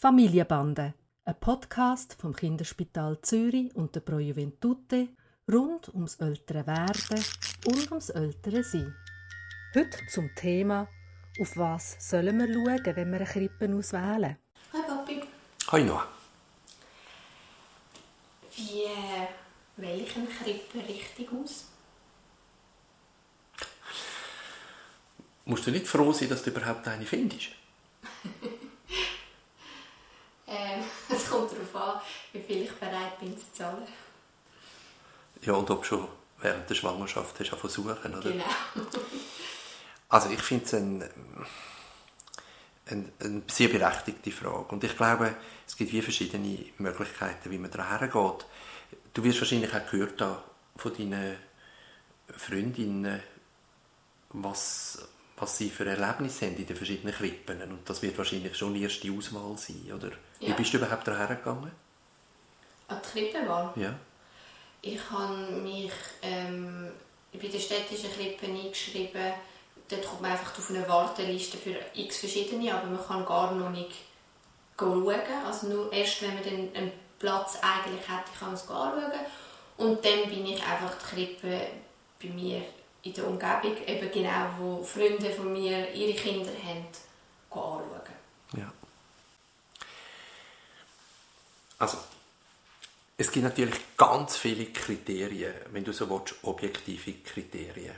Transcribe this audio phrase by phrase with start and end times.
[0.00, 0.94] Familienbande,
[1.24, 5.08] ein Podcast vom Kinderspital Zürich und der Pro Juventute
[5.50, 7.24] rund ums ältere Werden
[7.66, 8.94] und ums ältere Sein.
[9.74, 10.86] Heute zum Thema
[11.40, 14.36] «Auf was sollen wir schauen, wenn wir eine Krippe auswählen?»
[14.72, 15.22] Hi Papi.
[15.72, 16.06] Hi Noah.
[18.54, 19.26] Wie äh,
[19.78, 21.66] wähle ich eine Krippe richtig aus?
[25.44, 27.48] Musst du nicht froh sein, dass du überhaupt eine findest?
[30.50, 32.00] Ähm, es kommt darauf an,
[32.32, 33.86] wie viel ich bereit bin zu zahlen.
[35.42, 36.06] Ja, und ob schon
[36.40, 38.30] während der Schwangerschaft hast du versuchen, oder?
[38.30, 38.44] Genau.
[40.08, 41.10] Also ich finde es eine,
[42.86, 44.66] eine, eine sehr berechtigte Frage.
[44.68, 45.34] Und ich glaube,
[45.66, 48.46] es gibt wie verschiedene Möglichkeiten, wie man daran hergeht.
[49.12, 50.42] Du wirst wahrscheinlich auch gehört haben
[50.76, 51.36] von deinen
[52.36, 53.22] Freundinnen,
[54.30, 54.98] was,
[55.36, 57.60] was sie für Erlebnisse haben in den verschiedenen Krippen.
[57.62, 60.10] Und das wird wahrscheinlich schon die erste Auswahl sein, oder?
[60.40, 60.54] Wie Ja.
[60.54, 61.70] bist du überhaupt daran hergegangen?
[62.88, 63.72] An die Krippenwahl.
[63.76, 63.94] Ja.
[64.80, 66.90] Ich habe mich ähm,
[67.32, 69.32] bei der städtischen Krippe eingeschrieben.
[69.88, 73.70] Dort kommt man einfach auf eine Warteliste für x verschiedene, aber man kann gar noch
[73.70, 73.92] nicht
[74.78, 75.20] schauen.
[75.46, 79.12] Also nur erst, wenn man dann einen Platz eigentlich hätte, kann man es anschauen.
[79.78, 81.66] Und dann bin ich einfach die Krippe
[82.22, 82.62] bei mir
[83.02, 86.86] in der Umgebung, eben genau, wo Freunde von mir ihre Kinder haben,
[87.50, 87.82] anschauen.
[88.56, 88.72] Ja.
[91.78, 91.98] Also,
[93.20, 97.96] es gibt natürlich ganz viele Kriterien, wenn du so willst, objektive Kriterien.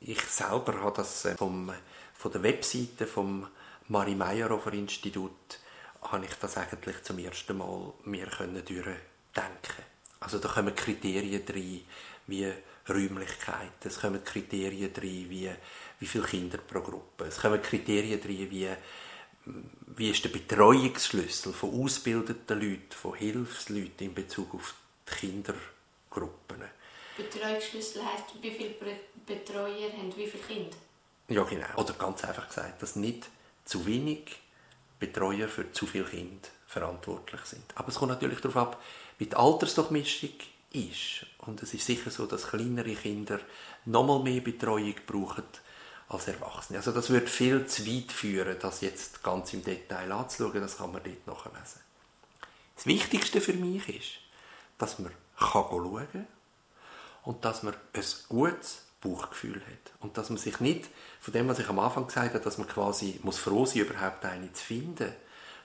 [0.00, 1.72] Ich selber habe das äh, vom,
[2.14, 3.48] von der Webseite vom
[3.88, 5.58] Marie Meyerhofer Institut
[6.00, 9.82] habe ich das eigentlich zum ersten Mal mir können durchdenken.
[10.20, 11.80] Also da kommen Kriterien rein,
[12.28, 12.52] wie
[12.88, 15.50] Räumlichkeit, es kommen Kriterien rein, wie,
[15.98, 18.68] wie viele Kinder pro Gruppe, es kommen Kriterien rein, wie
[19.96, 24.74] wie ist der Betreuungsschlüssel von ausgebildeten Leuten, von Hilfsleuten in Bezug auf
[25.08, 26.62] die Kindergruppen?
[27.16, 30.76] Betreuungsschlüssel heisst, wie viele Be- Betreuer haben wie viele Kinder?
[31.28, 31.66] Ja, genau.
[31.76, 33.28] Oder ganz einfach gesagt, dass nicht
[33.64, 34.36] zu wenig
[34.98, 37.64] Betreuer für zu viele Kinder verantwortlich sind.
[37.76, 38.82] Aber es kommt natürlich darauf ab,
[39.18, 40.30] wie die Altersdurchmischung
[40.72, 41.26] ist.
[41.38, 43.38] Und es ist sicher so, dass kleinere Kinder
[43.84, 45.44] noch mal mehr Betreuung brauchen
[46.08, 46.78] als Erwachsene.
[46.78, 50.60] Also das wird viel zu weit führen, das jetzt ganz im Detail anzuschauen.
[50.60, 51.80] Das kann man dort nachlesen.
[52.76, 54.10] Das Wichtigste für mich ist,
[54.78, 56.26] dass man kann schauen kann
[57.22, 59.92] und dass man ein gutes Bauchgefühl hat.
[60.00, 60.88] Und dass man sich nicht,
[61.20, 64.24] von dem, was ich am Anfang gesagt habe, dass man quasi muss froh sein, überhaupt
[64.24, 65.12] eine zu finden,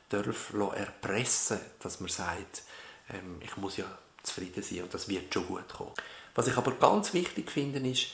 [0.10, 2.64] darf erpressen, dass man sagt,
[3.10, 3.86] ähm, ich muss ja
[4.24, 5.94] zufrieden sein und das wird schon gut kommen.
[6.36, 8.08] Was ich aber ganz wichtig finde, ist,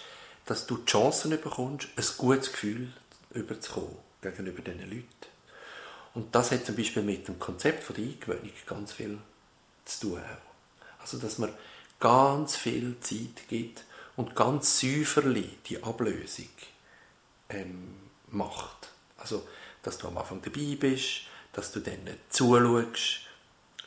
[0.46, 2.94] dass du die Chancen bekommst, ein gutes Gefühl
[3.34, 5.06] überzukommen gegenüber diesen Leuten.
[6.14, 9.18] Und das hat zum Beispiel mit dem Konzept der Eingewöhnung ganz viel
[9.84, 10.22] zu tun.
[11.00, 11.54] Also, dass man
[12.00, 13.84] ganz viel Zeit gibt
[14.16, 16.50] und ganz säuferlich die Ablösung
[17.50, 17.96] ähm,
[18.32, 18.90] macht.
[19.18, 19.48] Also,
[19.84, 21.24] dass du am Anfang dabei bist,
[21.54, 23.22] dass du dann zuschaust,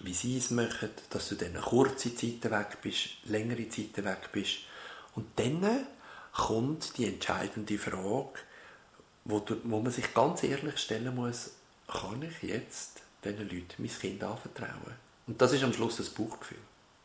[0.00, 4.58] wie sie es machen, dass du dann kurze Zeit weg bist, längere Zeiten weg bist.
[5.14, 5.86] Und dann
[6.38, 8.38] kommt die entscheidende Frage,
[9.24, 11.50] wo, wo man sich ganz ehrlich stellen muss,
[11.88, 14.94] kann ich jetzt diesen Leuten mein Kind anvertrauen?
[15.26, 16.58] Und das ist am Schluss das Bauchgefühl.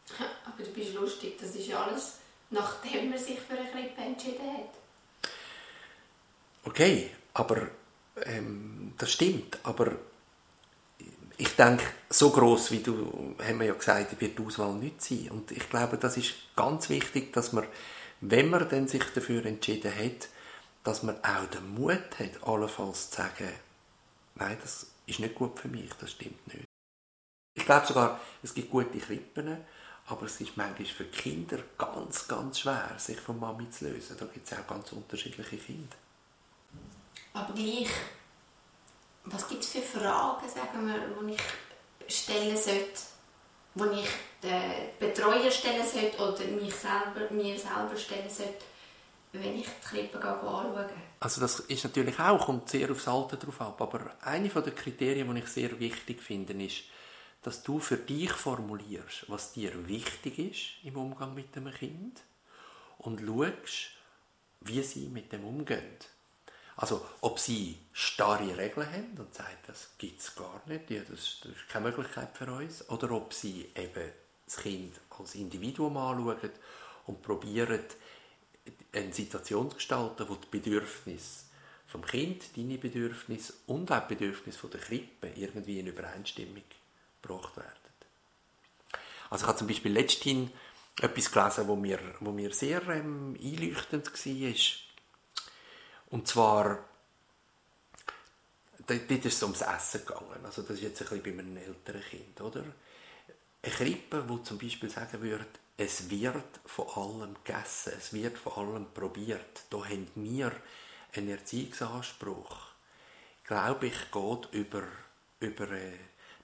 [0.46, 2.20] Aber du bist lustig, das ist alles,
[2.52, 5.32] nachdem man sich für eine Krippe entschieden hat.
[6.66, 7.68] Okay, aber
[8.26, 9.58] ähm, das stimmt.
[9.64, 9.98] Aber
[11.38, 15.30] ich denke, so groß wie du, haben wir ja gesagt, wird die Auswahl nicht sein.
[15.32, 17.66] Und ich glaube, das ist ganz wichtig, dass man,
[18.30, 20.30] wenn man dann sich dafür entschieden hat,
[20.84, 23.52] dass man auch den Mut hat, allenfalls zu sagen,
[24.36, 26.66] nein, das ist nicht gut für mich, das stimmt nicht.
[27.56, 29.58] Ich glaube sogar, es gibt gute Krippen,
[30.08, 34.16] aber es ist manchmal für Kinder ganz, ganz schwer, sich von Mami zu lösen.
[34.18, 35.96] Da gibt es auch ganz unterschiedliche Kinder.
[37.34, 37.90] Aber gleich,
[39.26, 41.36] was gibt es für Fragen, sagen wir, die
[42.08, 43.13] ich stellen sollte,
[43.76, 44.10] die ich
[44.42, 44.62] den
[45.00, 48.66] Betreuer stellen sollte oder mich selber, mir selber stellen sollte,
[49.32, 50.90] wenn ich die Krippe anschaue?
[51.20, 55.34] Also das ist natürlich auch, kommt sehr aufs Alter drauf ab, aber eine der Kriterien,
[55.34, 56.84] die ich sehr wichtig finde, ist,
[57.42, 62.22] dass du für dich formulierst, was dir wichtig ist im Umgang mit dem Kind
[63.00, 63.92] und schaust,
[64.62, 65.98] wie sie mit dem umgehen.
[66.76, 71.40] Also ob sie starre Regeln haben und sagen, das gibt es gar nicht, ja, das,
[71.42, 74.12] das ist keine Möglichkeit für uns, oder ob sie eben
[74.46, 76.50] das Kind als Individuum anschauen
[77.06, 77.80] und probieren,
[78.94, 81.46] eine Situation zu gestalten, wo die Bedürfnisse
[81.88, 86.64] vom Kind, deine Bedürfnisse und auch die Bedürfnisse der Krippe irgendwie in Übereinstimmung
[87.22, 87.68] gebracht werden.
[89.30, 90.52] Also ich habe zum Beispiel letztens
[91.02, 94.54] etwas gelesen, wo mir, wo mir sehr ähm, einleuchtend war.
[96.14, 96.78] Und zwar,
[98.86, 100.46] dort ist es ums Essen gegangen.
[100.46, 102.64] Also das ist jetzt ein bisschen bei einem älteren Kind, oder?
[103.64, 108.54] Eine Krippe, die zum Beispiel sagen würde, es wird von allem gegessen, es wird von
[108.54, 109.64] allem probiert.
[109.72, 110.52] Da haben wir
[111.16, 112.58] einen Erziehungsanspruch,
[113.44, 114.84] glaube ich, geht über,
[115.40, 115.68] über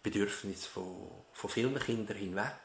[0.01, 2.57] Bedürfnis von, von vielen Kindern hinweg.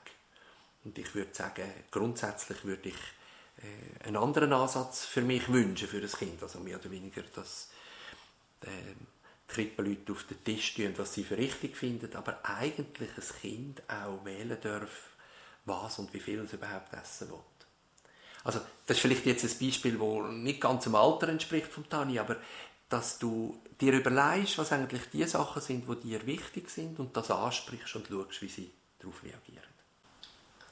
[0.84, 2.96] Und ich würde sagen, grundsätzlich würde ich
[3.58, 6.42] äh, einen anderen Ansatz für mich wünschen, für das Kind.
[6.42, 7.70] Also mehr oder weniger, dass
[8.62, 13.40] äh, die Krippenleute auf den Tisch tun, was sie für richtig finden, aber eigentlich ein
[13.40, 15.10] Kind auch wählen darf,
[15.64, 17.38] was und wie viel es überhaupt essen will.
[18.44, 22.18] Also, das ist vielleicht jetzt ein Beispiel, das nicht ganz dem Alter entspricht vom Tani,
[22.18, 22.36] aber
[22.90, 27.30] dass du dir überlegst, was eigentlich die Sachen sind, die dir wichtig sind und das
[27.30, 29.64] ansprichst und schaust, wie sie darauf reagieren.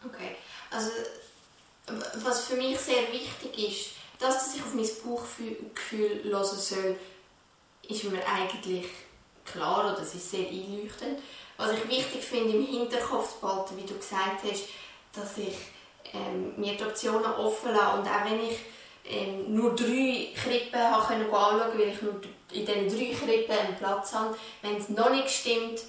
[0.05, 0.37] Okay,
[0.71, 0.91] also
[1.87, 6.97] was für mich sehr wichtig ist, dass, dass ich auf mein Bauchgefühl hören soll,
[7.89, 8.87] ist mir eigentlich
[9.45, 11.21] klar oder es ist sehr einleuchtend.
[11.57, 14.65] Was ich wichtig finde, im Hinterkopf zu behalten, wie du gesagt hast,
[15.13, 15.57] dass ich
[16.15, 18.59] ähm, mir die Optionen offen lasse und auch wenn ich
[19.05, 22.15] ähm, nur drei Krippen habe können anschauen weil ich nur
[22.53, 25.81] in diesen drei Krippen einen Platz habe, wenn es noch nicht stimmt,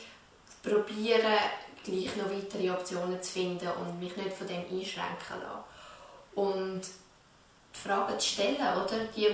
[0.64, 1.38] probieren,
[1.84, 5.73] gleich noch weitere Optionen zu finden und mich nicht von dem einschränken lassen.
[6.36, 6.82] Und
[7.76, 9.06] die Fragen zu stellen, oder?
[9.16, 9.34] Die, die,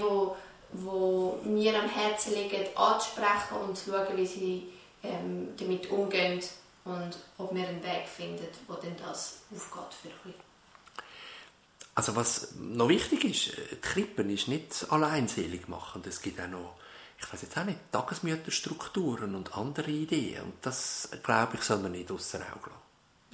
[0.71, 4.69] die mir am Herzen liegen, anzusprechen und zu schauen, wie sie
[5.03, 6.41] ähm, damit umgehen
[6.85, 10.35] und ob wir einen Weg finden, wo denn das aufgeht für euch.
[11.95, 16.01] Also was noch wichtig ist, die Krippen ist nicht allein selig machen.
[16.07, 16.75] Es gibt auch noch,
[17.19, 20.43] ich weiß jetzt auch nicht, Tagesmütterstrukturen und andere Ideen.
[20.43, 22.88] Und das, glaube ich, soll man nicht außer Augen lassen.